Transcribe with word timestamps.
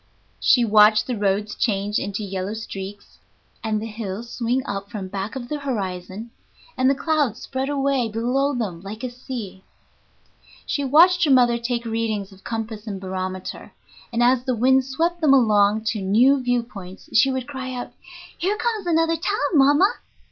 She 0.39 0.65
watched 0.65 1.05
the 1.05 1.15
roads 1.15 1.53
change 1.53 1.99
into 1.99 2.23
yellow 2.23 2.55
streaks, 2.55 3.19
and 3.63 3.79
the 3.79 3.85
hills 3.85 4.33
swing 4.33 4.65
up 4.65 4.89
from 4.89 5.09
back 5.09 5.35
of 5.35 5.47
the 5.47 5.59
horizon, 5.59 6.31
and 6.75 6.89
the 6.89 6.95
clouds 6.95 7.43
spread 7.43 7.69
away 7.69 8.09
below 8.09 8.55
them 8.55 8.81
like 8.81 9.03
a 9.03 9.11
sea. 9.11 9.63
She 10.65 10.83
watched 10.83 11.23
her 11.25 11.29
mother 11.29 11.59
take 11.59 11.85
readings 11.85 12.31
of 12.31 12.43
compass 12.43 12.87
and 12.87 12.99
barometer, 12.99 13.73
and 14.11 14.23
as 14.23 14.43
the 14.43 14.55
wind 14.55 14.85
swept 14.85 15.21
them 15.21 15.35
along 15.35 15.83
to 15.91 16.01
new 16.01 16.41
view 16.41 16.63
points 16.63 17.15
she 17.15 17.29
would 17.29 17.47
cry 17.47 17.71
out, 17.71 17.91
"Here 18.35 18.57
comes 18.57 18.87
another 18.87 19.17
town, 19.17 19.33
mama!" 19.53 19.93